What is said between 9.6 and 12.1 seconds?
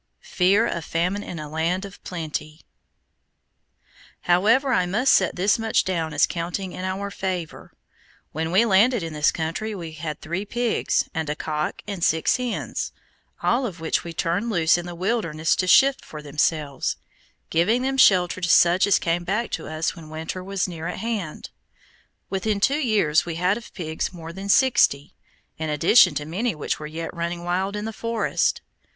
we had three pigs, and a cock and